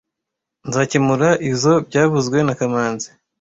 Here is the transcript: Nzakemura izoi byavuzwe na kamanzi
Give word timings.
Nzakemura 0.67 1.29
izoi 1.49 1.83
byavuzwe 1.87 2.37
na 2.43 2.53
kamanzi 2.59 3.07